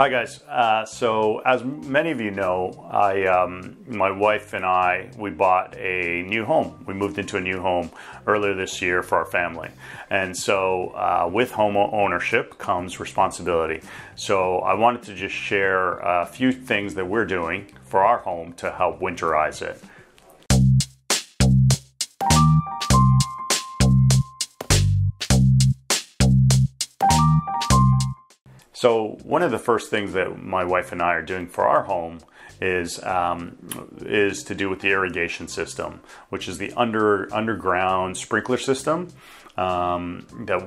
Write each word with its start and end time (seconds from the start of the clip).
Hi 0.00 0.08
guys. 0.08 0.40
Uh, 0.48 0.86
so 0.86 1.40
as 1.40 1.62
many 1.62 2.10
of 2.10 2.22
you 2.22 2.30
know, 2.30 2.88
I, 2.90 3.26
um, 3.26 3.76
my 3.86 4.10
wife 4.10 4.54
and 4.54 4.64
I, 4.64 5.10
we 5.18 5.28
bought 5.28 5.76
a 5.76 6.22
new 6.22 6.46
home. 6.46 6.82
We 6.86 6.94
moved 6.94 7.18
into 7.18 7.36
a 7.36 7.40
new 7.42 7.60
home 7.60 7.90
earlier 8.26 8.54
this 8.54 8.80
year 8.80 9.02
for 9.02 9.18
our 9.18 9.26
family, 9.26 9.68
and 10.08 10.34
so 10.34 10.92
uh, 10.94 11.28
with 11.30 11.50
home 11.50 11.76
ownership 11.76 12.56
comes 12.56 12.98
responsibility. 12.98 13.82
So 14.16 14.60
I 14.60 14.72
wanted 14.72 15.02
to 15.02 15.14
just 15.14 15.34
share 15.34 15.98
a 15.98 16.24
few 16.24 16.50
things 16.50 16.94
that 16.94 17.06
we're 17.06 17.26
doing 17.26 17.66
for 17.84 18.02
our 18.02 18.20
home 18.20 18.54
to 18.54 18.70
help 18.70 19.00
winterize 19.00 19.60
it. 19.60 19.84
So 28.80 29.18
one 29.24 29.42
of 29.42 29.50
the 29.50 29.58
first 29.58 29.90
things 29.90 30.14
that 30.14 30.42
my 30.42 30.64
wife 30.64 30.90
and 30.90 31.02
I 31.02 31.12
are 31.12 31.22
doing 31.22 31.48
for 31.48 31.68
our 31.68 31.82
home 31.82 32.20
is 32.62 32.98
um, 33.04 33.58
is 34.00 34.42
to 34.44 34.54
do 34.54 34.70
with 34.70 34.80
the 34.80 34.88
irrigation 34.88 35.48
system, 35.48 36.00
which 36.30 36.48
is 36.48 36.56
the 36.56 36.72
under 36.72 37.28
underground 37.30 38.16
sprinkler 38.16 38.56
system 38.56 39.08
um, 39.58 40.26
that 40.46 40.66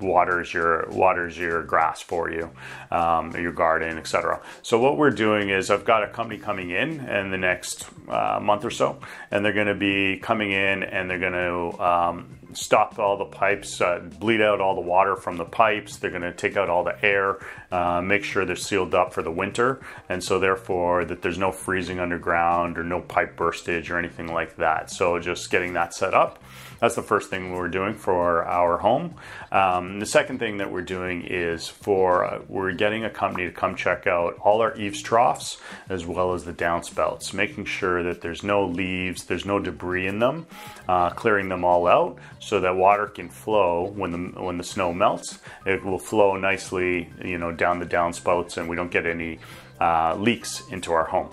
waters 0.00 0.52
your 0.52 0.88
waters 0.90 1.38
your 1.38 1.62
grass 1.62 2.02
for 2.02 2.32
you, 2.32 2.50
um, 2.90 3.30
your 3.36 3.52
garden, 3.52 3.96
etc. 3.96 4.42
So 4.62 4.80
what 4.80 4.96
we're 4.96 5.10
doing 5.10 5.50
is 5.50 5.70
I've 5.70 5.84
got 5.84 6.02
a 6.02 6.08
company 6.08 6.40
coming 6.40 6.70
in 6.70 6.98
in 7.08 7.30
the 7.30 7.38
next 7.38 7.88
uh, 8.08 8.40
month 8.42 8.64
or 8.64 8.70
so, 8.70 8.98
and 9.30 9.44
they're 9.44 9.52
going 9.52 9.68
to 9.68 9.76
be 9.76 10.16
coming 10.16 10.50
in 10.50 10.82
and 10.82 11.08
they're 11.08 11.20
going 11.20 11.32
to 11.32 11.80
um, 11.80 12.38
stop 12.54 12.98
all 12.98 13.16
the 13.16 13.24
pipes, 13.24 13.80
uh, 13.80 14.00
bleed 14.18 14.40
out 14.40 14.60
all 14.60 14.74
the 14.74 14.80
water 14.80 15.16
from 15.16 15.36
the 15.36 15.44
pipes. 15.44 15.96
They're 15.96 16.10
going 16.10 16.22
to 16.22 16.32
take 16.32 16.56
out 16.56 16.68
all 16.68 16.84
the 16.84 17.04
air, 17.04 17.38
uh, 17.70 18.00
make 18.02 18.24
sure 18.24 18.44
they're 18.44 18.56
sealed 18.56 18.94
up 18.94 19.12
for 19.12 19.22
the 19.22 19.30
winter, 19.30 19.80
and 20.08 20.22
so 20.22 20.38
therefore 20.38 21.04
that 21.04 21.22
there's 21.22 21.38
no 21.38 21.52
freezing 21.52 22.00
underground 22.00 22.78
or 22.78 22.84
no 22.84 23.00
pipe 23.00 23.36
burstage 23.36 23.90
or 23.90 23.98
anything 23.98 24.32
like 24.32 24.56
that. 24.56 24.90
So 24.90 25.18
just 25.18 25.50
getting 25.50 25.74
that 25.74 25.94
set 25.94 26.14
up. 26.14 26.42
That's 26.82 26.96
the 26.96 27.02
first 27.02 27.30
thing 27.30 27.52
we're 27.52 27.68
doing 27.68 27.94
for 27.94 28.44
our 28.44 28.76
home. 28.76 29.14
Um, 29.52 30.00
the 30.00 30.06
second 30.06 30.40
thing 30.40 30.56
that 30.56 30.72
we're 30.72 30.82
doing 30.82 31.22
is 31.22 31.68
for 31.68 32.24
uh, 32.24 32.40
we're 32.48 32.72
getting 32.72 33.04
a 33.04 33.10
company 33.10 33.46
to 33.46 33.52
come 33.52 33.76
check 33.76 34.08
out 34.08 34.36
all 34.40 34.62
our 34.62 34.76
eaves 34.76 35.00
troughs 35.00 35.58
as 35.88 36.04
well 36.04 36.34
as 36.34 36.44
the 36.44 36.52
downspouts, 36.52 37.32
making 37.32 37.66
sure 37.66 38.02
that 38.02 38.20
there's 38.20 38.42
no 38.42 38.66
leaves, 38.66 39.26
there's 39.26 39.46
no 39.46 39.60
debris 39.60 40.08
in 40.08 40.18
them, 40.18 40.44
uh, 40.88 41.10
clearing 41.10 41.48
them 41.48 41.64
all 41.64 41.86
out 41.86 42.18
so 42.42 42.58
that 42.58 42.74
water 42.74 43.06
can 43.06 43.28
flow 43.28 43.92
when 43.94 44.10
the 44.10 44.42
when 44.42 44.58
the 44.58 44.64
snow 44.64 44.92
melts. 44.92 45.38
It 45.64 45.84
will 45.84 45.98
flow 45.98 46.36
nicely, 46.36 47.08
you 47.24 47.38
know, 47.38 47.52
down 47.52 47.78
the 47.78 47.86
downspouts, 47.86 48.56
and 48.58 48.68
we 48.68 48.74
don't 48.74 48.90
get 48.90 49.06
any 49.06 49.38
uh, 49.80 50.16
leaks 50.16 50.62
into 50.70 50.92
our 50.92 51.04
home. 51.04 51.30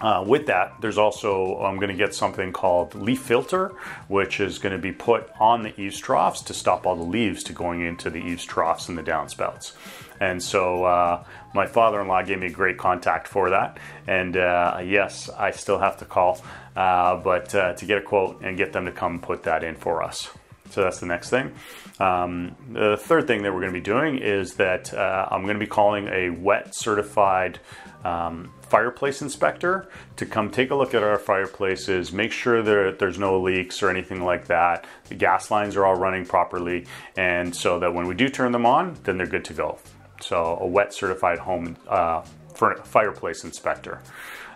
Uh, 0.00 0.22
with 0.26 0.46
that, 0.46 0.74
there's 0.80 0.98
also, 0.98 1.58
I'm 1.58 1.76
going 1.76 1.88
to 1.90 1.96
get 1.96 2.14
something 2.14 2.52
called 2.52 2.90
LeafFilter, 2.90 3.74
which 4.08 4.40
is 4.40 4.58
going 4.58 4.74
to 4.74 4.78
be 4.78 4.92
put 4.92 5.30
on 5.40 5.62
the 5.62 5.78
eaves 5.80 5.98
troughs 5.98 6.42
to 6.42 6.54
stop 6.54 6.86
all 6.86 6.96
the 6.96 7.02
leaves 7.02 7.42
to 7.44 7.52
going 7.54 7.80
into 7.80 8.10
the 8.10 8.18
eaves 8.18 8.44
troughs 8.44 8.88
and 8.88 8.98
the 8.98 9.02
downspouts. 9.02 9.72
And 10.20 10.42
so 10.42 10.84
uh, 10.84 11.24
my 11.54 11.66
father-in-law 11.66 12.22
gave 12.22 12.38
me 12.38 12.46
a 12.46 12.50
great 12.50 12.78
contact 12.78 13.26
for 13.26 13.50
that. 13.50 13.78
And 14.06 14.36
uh, 14.36 14.80
yes, 14.84 15.30
I 15.30 15.50
still 15.50 15.78
have 15.78 15.98
to 15.98 16.04
call, 16.04 16.42
uh, 16.74 17.16
but 17.16 17.54
uh, 17.54 17.72
to 17.74 17.86
get 17.86 17.98
a 17.98 18.02
quote 18.02 18.42
and 18.42 18.56
get 18.56 18.72
them 18.72 18.84
to 18.84 18.92
come 18.92 19.20
put 19.20 19.44
that 19.44 19.64
in 19.64 19.76
for 19.76 20.02
us. 20.02 20.30
So 20.70 20.82
that's 20.82 21.00
the 21.00 21.06
next 21.06 21.30
thing. 21.30 21.54
Um, 22.00 22.54
the 22.72 22.96
third 22.96 23.26
thing 23.26 23.42
that 23.42 23.52
we're 23.52 23.60
going 23.60 23.72
to 23.72 23.78
be 23.78 23.84
doing 23.84 24.18
is 24.18 24.54
that 24.54 24.92
uh, 24.92 25.28
I'm 25.30 25.42
going 25.42 25.54
to 25.54 25.60
be 25.60 25.66
calling 25.66 26.08
a 26.08 26.30
WETT 26.30 26.74
certified 26.74 27.60
um, 28.04 28.52
fireplace 28.68 29.22
inspector 29.22 29.88
to 30.16 30.26
come 30.26 30.50
take 30.50 30.70
a 30.70 30.74
look 30.74 30.94
at 30.94 31.02
our 31.02 31.18
fireplaces, 31.18 32.12
make 32.12 32.32
sure 32.32 32.62
that 32.62 32.98
there's 32.98 33.18
no 33.18 33.40
leaks 33.40 33.82
or 33.82 33.90
anything 33.90 34.22
like 34.24 34.46
that. 34.46 34.86
The 35.08 35.14
gas 35.14 35.50
lines 35.50 35.76
are 35.76 35.86
all 35.86 35.96
running 35.96 36.24
properly, 36.24 36.86
and 37.16 37.54
so 37.54 37.78
that 37.78 37.92
when 37.94 38.06
we 38.06 38.14
do 38.14 38.28
turn 38.28 38.52
them 38.52 38.66
on, 38.66 38.96
then 39.04 39.16
they're 39.16 39.26
good 39.26 39.44
to 39.46 39.54
go. 39.54 39.78
So 40.20 40.58
a 40.60 40.66
WETT 40.66 40.92
certified 40.92 41.38
home 41.38 41.76
uh, 41.88 42.22
fireplace 42.54 43.44
inspector. 43.44 44.02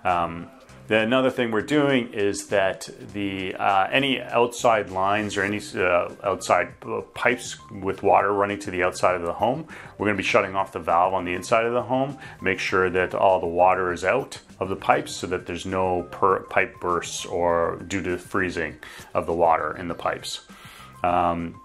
Um, 0.04 0.48
another 0.98 1.30
thing 1.30 1.52
we're 1.52 1.62
doing 1.62 2.12
is 2.12 2.48
that 2.48 2.88
the 3.12 3.54
uh, 3.54 3.86
any 3.92 4.20
outside 4.20 4.90
lines 4.90 5.36
or 5.36 5.44
any 5.44 5.60
uh, 5.76 6.12
outside 6.24 6.74
pipes 7.14 7.58
with 7.70 8.02
water 8.02 8.32
running 8.32 8.58
to 8.58 8.70
the 8.72 8.82
outside 8.82 9.14
of 9.14 9.22
the 9.22 9.32
home, 9.32 9.68
we're 9.98 10.06
going 10.06 10.16
to 10.16 10.22
be 10.22 10.26
shutting 10.26 10.56
off 10.56 10.72
the 10.72 10.80
valve 10.80 11.14
on 11.14 11.24
the 11.24 11.34
inside 11.34 11.64
of 11.64 11.74
the 11.74 11.82
home. 11.82 12.18
Make 12.40 12.58
sure 12.58 12.90
that 12.90 13.14
all 13.14 13.38
the 13.38 13.46
water 13.46 13.92
is 13.92 14.04
out 14.04 14.40
of 14.58 14.68
the 14.68 14.76
pipes 14.76 15.12
so 15.12 15.26
that 15.28 15.46
there's 15.46 15.64
no 15.64 16.02
pipe 16.50 16.80
bursts 16.80 17.24
or 17.24 17.82
due 17.86 18.02
to 18.02 18.18
freezing 18.18 18.76
of 19.14 19.26
the 19.26 19.32
water 19.32 19.76
in 19.76 19.86
the 19.86 19.94
pipes. 19.94 20.40
Um, 21.04 21.60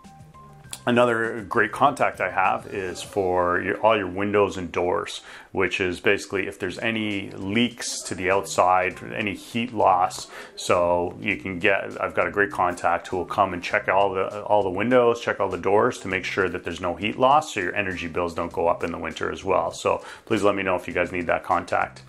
Another 0.88 1.42
great 1.50 1.72
contact 1.72 2.22
I 2.22 2.30
have 2.30 2.68
is 2.68 3.02
for 3.02 3.60
your, 3.60 3.78
all 3.78 3.98
your 3.98 4.08
windows 4.08 4.56
and 4.56 4.72
doors, 4.72 5.22
which 5.52 5.82
is 5.82 6.00
basically 6.00 6.46
if 6.46 6.60
there's 6.60 6.78
any 6.78 7.32
leaks 7.32 8.04
to 8.04 8.14
the 8.14 8.30
outside, 8.30 9.00
any 9.12 9.34
heat 9.34 9.74
loss. 9.74 10.28
So 10.56 11.18
you 11.20 11.38
can 11.38 11.58
get, 11.58 12.00
I've 12.00 12.14
got 12.14 12.28
a 12.28 12.32
great 12.32 12.52
contact 12.52 13.08
who 13.08 13.18
will 13.18 13.26
come 13.26 13.54
and 13.54 13.64
check 13.64 13.88
all 13.88 14.14
the 14.14 14.44
all 14.44 14.62
the 14.62 14.70
windows, 14.70 15.22
check 15.22 15.40
all 15.40 15.50
the 15.50 15.58
doors 15.58 15.98
to 16.02 16.08
make 16.08 16.24
sure 16.24 16.48
that 16.50 16.64
there's 16.64 16.82
no 16.82 16.96
heat 16.96 17.18
loss, 17.18 17.56
so 17.56 17.62
your 17.62 17.76
energy 17.76 18.08
bills 18.08 18.36
don't 18.36 18.54
go 18.54 18.68
up 18.68 18.84
in 18.84 18.92
the 18.92 19.00
winter 19.00 19.32
as 19.32 19.44
well. 19.44 19.72
So 19.72 20.06
please 20.26 20.44
let 20.44 20.54
me 20.54 20.62
know 20.62 20.76
if 20.76 20.88
you 20.88 20.94
guys 20.94 21.12
need 21.12 21.26
that 21.26 21.44
contact. 21.44 22.04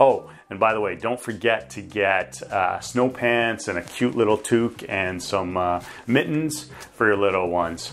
Oh, 0.00 0.30
and 0.48 0.58
by 0.58 0.72
the 0.72 0.80
way, 0.80 0.96
don't 0.96 1.20
forget 1.20 1.68
to 1.70 1.82
get 1.82 2.42
uh, 2.44 2.80
snow 2.80 3.10
pants 3.10 3.68
and 3.68 3.76
a 3.76 3.82
cute 3.82 4.16
little 4.16 4.38
toque 4.38 4.82
and 4.88 5.22
some 5.22 5.58
uh, 5.58 5.82
mittens 6.06 6.70
for 6.94 7.06
your 7.06 7.18
little 7.18 7.50
ones. 7.50 7.92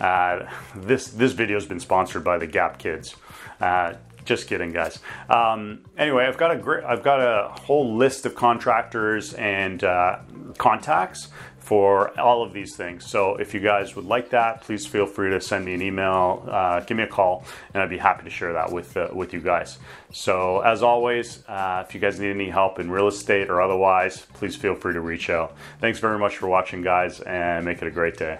Uh, 0.00 0.46
this 0.74 1.08
this 1.08 1.32
video 1.32 1.56
has 1.56 1.66
been 1.66 1.80
sponsored 1.80 2.24
by 2.24 2.38
the 2.38 2.46
Gap 2.46 2.78
Kids. 2.78 3.14
Uh, 3.60 3.94
just 4.24 4.48
kidding, 4.48 4.72
guys. 4.72 4.98
Um, 5.28 5.84
anyway, 5.98 6.24
I've 6.26 6.38
got 6.38 6.50
a 6.50 6.56
great, 6.56 6.82
I've 6.84 7.02
got 7.02 7.20
a 7.20 7.48
whole 7.48 7.94
list 7.94 8.26
of 8.26 8.34
contractors 8.34 9.34
and 9.34 9.84
uh, 9.84 10.18
contacts 10.56 11.28
for 11.58 12.18
all 12.20 12.42
of 12.42 12.52
these 12.52 12.76
things. 12.76 13.06
So 13.06 13.36
if 13.36 13.54
you 13.54 13.60
guys 13.60 13.96
would 13.96 14.04
like 14.04 14.30
that, 14.30 14.62
please 14.62 14.86
feel 14.86 15.06
free 15.06 15.30
to 15.30 15.40
send 15.40 15.64
me 15.64 15.74
an 15.74 15.82
email, 15.82 16.46
uh, 16.50 16.80
give 16.80 16.96
me 16.96 17.04
a 17.04 17.08
call, 17.08 17.44
and 17.72 17.82
I'd 17.82 17.88
be 17.90 17.98
happy 17.98 18.24
to 18.24 18.30
share 18.30 18.52
that 18.52 18.70
with 18.70 18.96
uh, 18.96 19.08
with 19.12 19.32
you 19.32 19.40
guys. 19.40 19.78
So 20.12 20.60
as 20.60 20.82
always, 20.82 21.46
uh, 21.48 21.84
if 21.86 21.94
you 21.94 22.00
guys 22.00 22.20
need 22.20 22.30
any 22.30 22.50
help 22.50 22.78
in 22.78 22.90
real 22.90 23.08
estate 23.08 23.50
or 23.50 23.62
otherwise, 23.62 24.26
please 24.34 24.56
feel 24.56 24.74
free 24.74 24.92
to 24.94 25.00
reach 25.00 25.30
out. 25.30 25.56
Thanks 25.80 25.98
very 25.98 26.18
much 26.18 26.36
for 26.36 26.48
watching, 26.48 26.82
guys, 26.82 27.20
and 27.20 27.64
make 27.64 27.80
it 27.82 27.88
a 27.88 27.90
great 27.90 28.16
day. 28.16 28.38